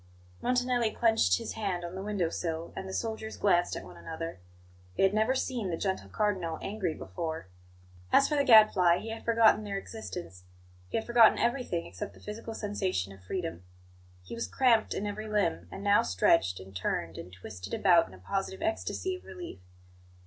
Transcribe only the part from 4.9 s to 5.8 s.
they had never seen the